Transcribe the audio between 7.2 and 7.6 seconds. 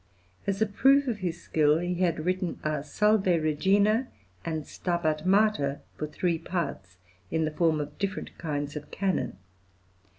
in the